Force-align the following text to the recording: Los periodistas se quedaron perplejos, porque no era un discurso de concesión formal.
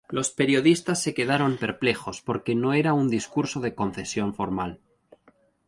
Los 0.09 0.31
periodistas 0.31 0.99
se 0.99 1.13
quedaron 1.13 1.57
perplejos, 1.59 2.21
porque 2.21 2.55
no 2.55 2.73
era 2.73 2.93
un 2.95 3.07
discurso 3.07 3.59
de 3.59 3.75
concesión 3.75 4.33
formal. 4.33 4.79